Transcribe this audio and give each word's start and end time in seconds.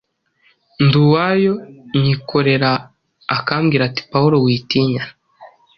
ndi 0.83 0.95
uwayo, 1.05 1.53
nyikorera; 2.01 2.71
akambwira 3.35 3.83
ati: 3.89 4.01
‘Pawulo 4.11 4.37
witinya, 4.45 5.03